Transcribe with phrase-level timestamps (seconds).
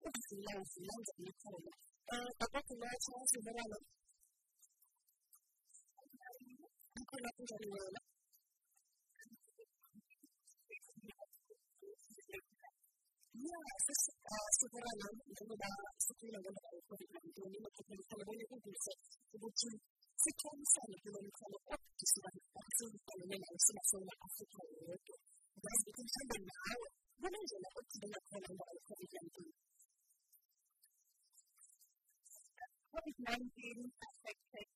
[0.00, 1.72] Oficina, oficina, oficina.
[2.08, 3.76] A poco más, vamos a verano.
[6.96, 7.98] Ancora la punta di mano.
[13.40, 15.68] Io stesso sto verano, vengo da
[16.00, 19.68] Sottina, vengo da Fuori Grande, un libro che per fare bene concurso, e dici,
[20.16, 22.84] se tu mi sai che non mi fanno proprio che si va a fare, se
[22.88, 24.96] mi fanno bene, se la sono a fare,
[25.60, 26.88] da Sottina, vengo da Fuori
[27.20, 28.79] Grande, vengo da Fuori Grande,
[33.00, 34.68] COVID-19 affected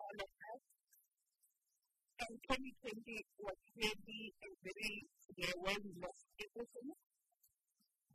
[0.00, 0.62] all of us.
[2.24, 5.04] And 2020 was really a very
[5.36, 6.88] year where we lost everything.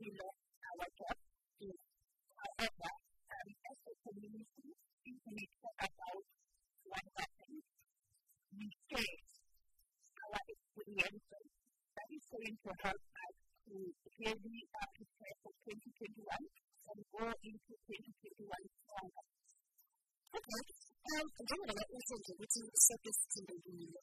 [0.02, 1.18] We lost our job.
[1.62, 4.66] However, um, as a community,
[5.06, 6.26] we talk about
[6.90, 7.62] what happened.
[8.50, 9.22] We share
[10.26, 11.46] our experiences.
[11.94, 13.36] That is going to help us
[13.70, 13.74] to
[14.26, 16.34] really prepare for 2021
[16.90, 18.46] and go into 2021
[18.86, 19.35] stronger.
[20.36, 20.62] Okay.
[21.06, 24.00] Um, njengoba usenze ukuthi sekesithembekile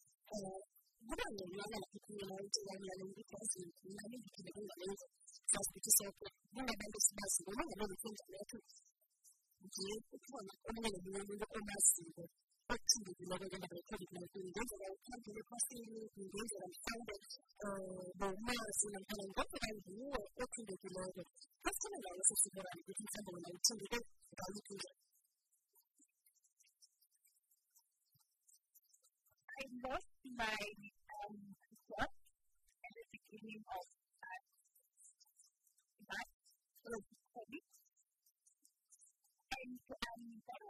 [1.08, 5.06] kuba ngcono ikhuluma intshelanyana ukuthi azikhuluma iziphile kungalenza
[5.52, 8.58] sazi ukuthi sokho kungabantu sibaziyo noma ngabe ukwenza lokho
[9.66, 12.23] nje ukhona omunye nomunye umuntu omaziyo
[12.72, 17.16] okuthindekileko ngendaba ye-COVID-19 ngenzeka ukhambile ephasini ngenzeka mhlawumbe
[18.20, 21.22] bowumazi namkhana ngenzeka nguwe othindekileko
[21.67, 24.00] asithole ngayo sesiborani ukuthi mhlawumbe wena uthindeke
[24.34, 25.12] ngayiphi indlela
[29.53, 30.61] I lost my
[31.21, 31.37] um,
[31.86, 34.41] job at the beginning of uh,
[36.09, 36.33] March
[36.89, 37.03] of
[37.37, 37.65] COVID.
[39.53, 40.61] And um, that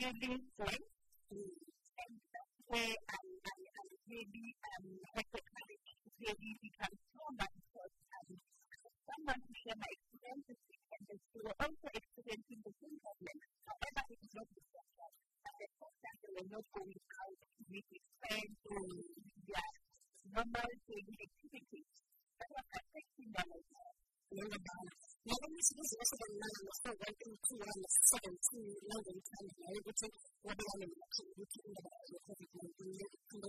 [0.00, 0.80] went.
[1.28, 1.52] Mm.
[2.00, 6.56] And that's where I, I, I really um, had the courage to really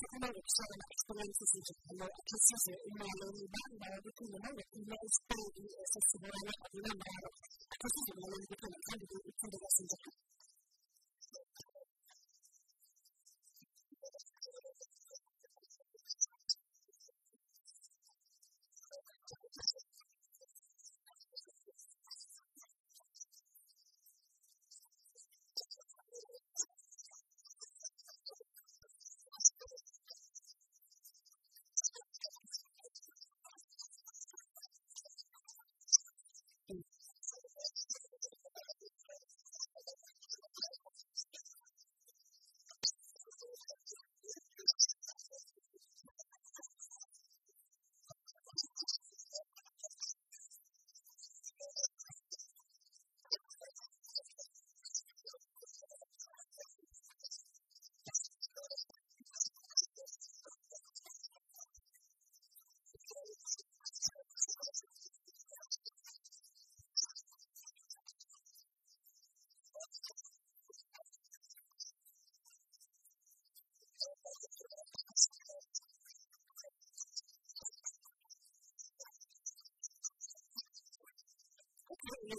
[0.00, 0.62] så kan man också
[0.94, 6.52] exponentifiera precis emellan varandra och det kunde man ju med spridning och så vidare.
[6.64, 6.96] Att man
[7.82, 9.82] precis emellan varandra kan det ju kunna vara så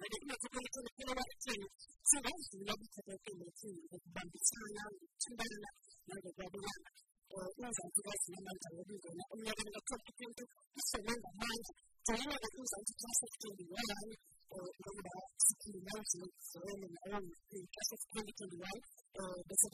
[6.63, 8.39] I remember I can see it
[16.73, 19.73] in my own because I'm trying to do it for the rest of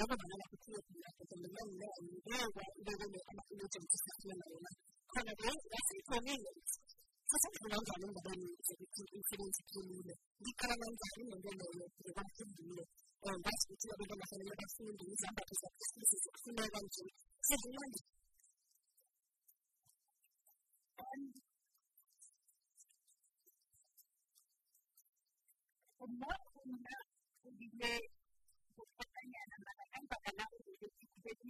[0.00, 4.70] جبل على كثير من يتكلمون لا المجال وإلى أن أنا أموت المستقبل لنا
[5.16, 6.52] هذا بيت أخي كونيا
[7.30, 8.38] فسوف نرجع من بدل
[9.04, 12.22] الإنفلونزا كونيا دي كلام أنت حين بدل الإنفلونزا
[13.22, 17.06] كونيا بس كتير بدل مثلا يبقى في إنجليزي عندك إذا كنت في كونيا بنتي
[17.48, 17.92] سهلان
[26.02, 27.06] الناس الناس
[27.46, 28.00] اللي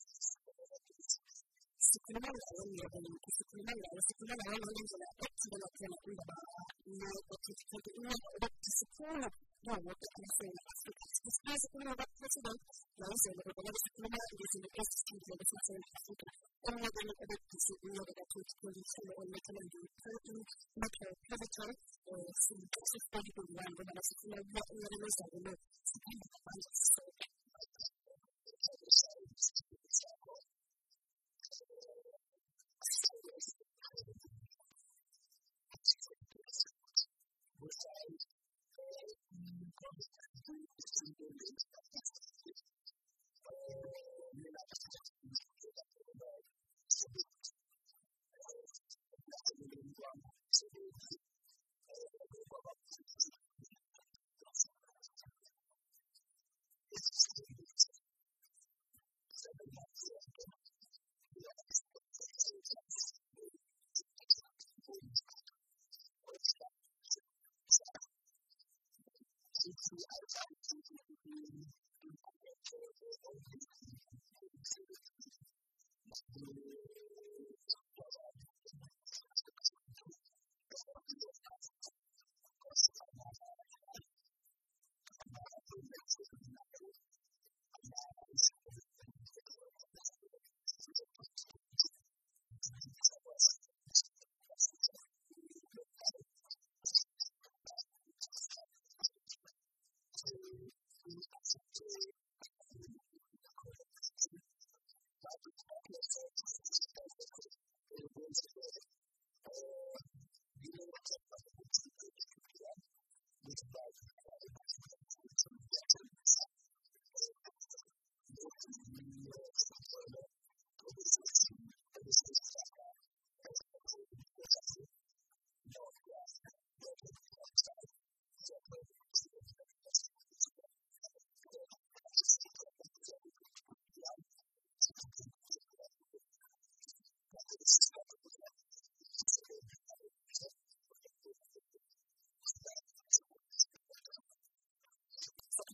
[1.92, 6.24] sıkılma lazım ya benim ki sıkılma lazım sıkılma lazım olunca da hep çıkan atıyorum da
[6.30, 6.36] da
[7.00, 8.48] ne o çocukta da ne o da
[8.80, 9.28] sıkılma
[9.66, 10.62] ne o da sıkılma
[11.24, 12.52] sıkılma sıkılma da sıkılma
[12.98, 16.32] ne o söyle o da sıkılma yüzünü es sıkılma da sıkılma sıkılma
[16.68, 17.36] onunla da ne o da
[17.66, 19.78] sıkılma da çocukta da sıkılma onunla da ne o da
[20.46, 21.74] sıkılma ne o da sıkılma
[22.46, 25.52] sıkılma sıkılma da sıkılma da onunla da ne o da
[25.90, 26.26] sıkılma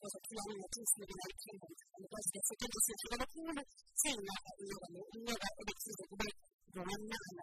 [0.02, 3.62] cosa tiene una crisis de la elección en los de 70 se lleva la cuna,
[3.94, 6.28] se la lleva la elección de Cuba,
[6.74, 7.42] gobernada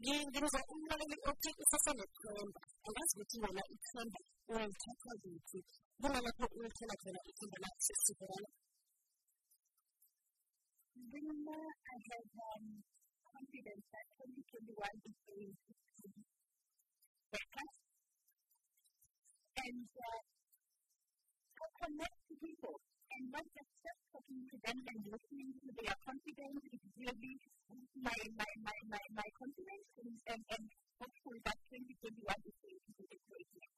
[0.00, 1.16] ngizwa umlaleli
[2.86, 3.36] angazi ukuthi
[4.50, 5.58] uyalithatha kuphi
[6.00, 6.46] khona lakho
[11.94, 12.64] I have um,
[13.34, 16.22] confidence that 2021 is going to be
[17.32, 17.66] better.
[19.64, 20.20] And uh,
[21.62, 22.76] I connect to people
[23.14, 27.34] and not just, just talking to them and listening to their confidence is really
[28.02, 30.64] my, my, my, my, my confidence and, and, and
[30.98, 33.70] hopefully that 2021 is going to be a great year.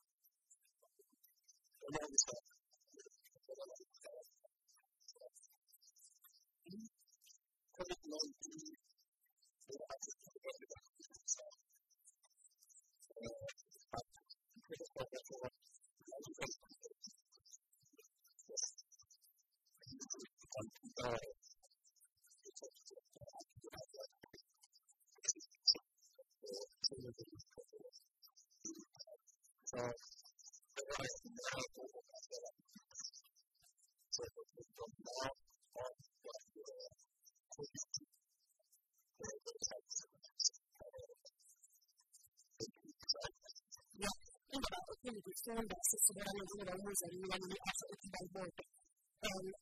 [45.17, 48.53] produktion där så var det några år sedan vi var nere alltså i Valborg.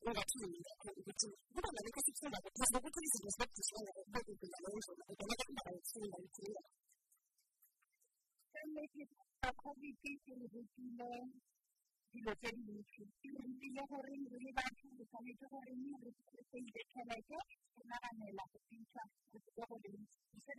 [0.05, 0.63] Några kvinnor
[0.99, 1.37] i butik.
[1.53, 2.17] Det var väldigt konstigt.
[2.59, 3.61] Fast det var precis som släppte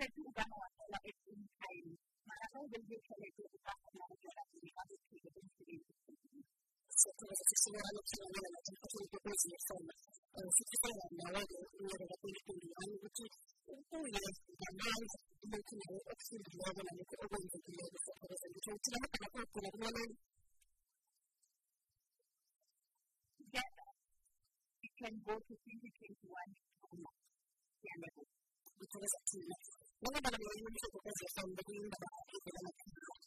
[0.06, 0.25] dilo
[7.76, 9.92] Sokugeza sisibona ukuhlangana nathi mkhathini kwezifoma
[10.56, 13.24] sifikelela nawe-ke unyaka ka-2021 ukuthi
[13.72, 14.20] ubuye
[14.56, 15.16] ngamandla
[15.50, 20.14] lokhu nawe okufundileyo nalokhu okwenzekileko sokugeza ngitho ukuthi la magama kwagcina kumnanani
[23.38, 23.88] together
[24.80, 27.14] we can go to 2021 stronger
[27.76, 28.10] together
[28.76, 29.56] ngithokoza thina